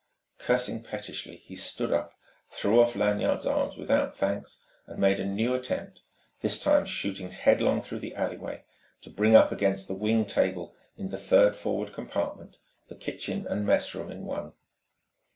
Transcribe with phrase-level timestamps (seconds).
[0.39, 2.15] Cursing pettishly, he stood up,
[2.49, 6.01] threw off Lanyard's arms without thanks, and made a new attempt,
[6.39, 8.63] this time shooting headlong through the alleyway,
[9.01, 13.63] to bring up against the wing table in the third forward compartment, the kitchen and
[13.63, 14.53] messroom in one.